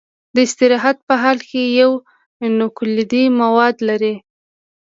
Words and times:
د 0.35 0.37
استراحت 0.47 0.97
په 1.07 1.13
حال 1.21 1.37
کې 1.49 1.63
یو 1.81 1.91
نوکلوئیدي 2.59 3.23
مواد 3.41 3.75
لري. 3.89 4.15